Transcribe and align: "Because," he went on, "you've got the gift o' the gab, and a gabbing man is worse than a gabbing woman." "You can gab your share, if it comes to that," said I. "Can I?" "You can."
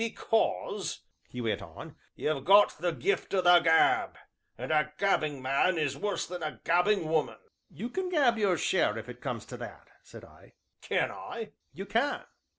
"Because," 0.01 1.03
he 1.29 1.41
went 1.41 1.61
on, 1.61 1.95
"you've 2.15 2.43
got 2.43 2.75
the 2.79 2.91
gift 2.91 3.35
o' 3.35 3.41
the 3.41 3.59
gab, 3.59 4.17
and 4.57 4.71
a 4.71 4.91
gabbing 4.97 5.43
man 5.43 5.77
is 5.77 5.95
worse 5.95 6.25
than 6.25 6.41
a 6.41 6.59
gabbing 6.63 7.07
woman." 7.07 7.37
"You 7.69 7.87
can 7.87 8.09
gab 8.09 8.35
your 8.39 8.57
share, 8.57 8.97
if 8.97 9.07
it 9.07 9.21
comes 9.21 9.45
to 9.45 9.57
that," 9.57 9.89
said 10.01 10.25
I. 10.25 10.53
"Can 10.81 11.11
I?" 11.11 11.51
"You 11.71 11.85
can." 11.85 12.23